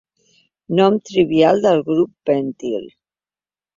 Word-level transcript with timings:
Nom 0.79 0.95
trivial 1.09 1.61
del 1.67 1.83
grup 1.91 2.17
pentil. 2.31 2.93